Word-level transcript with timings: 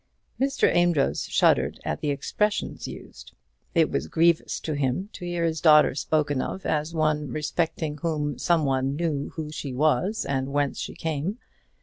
Mr. 0.39 0.67
Amedroz 0.75 1.25
shuddered 1.29 1.79
at 1.85 2.01
the 2.01 2.09
expressions 2.09 2.87
used. 2.87 3.33
It 3.75 3.91
was 3.91 4.07
grievous 4.07 4.59
to 4.61 4.73
him 4.73 5.09
to 5.13 5.25
hear 5.27 5.45
his 5.45 5.61
daughter 5.61 5.93
spoken 5.93 6.41
of 6.41 6.65
as 6.65 6.91
one 6.91 7.27
respecting 7.29 7.97
whom 7.99 8.39
some 8.39 8.65
one 8.65 8.95
knew 8.95 9.29
who 9.35 9.51
she 9.51 9.73
was 9.75 10.25
and 10.25 10.51
whence 10.51 10.79
she 10.79 10.95
came. 10.95 11.37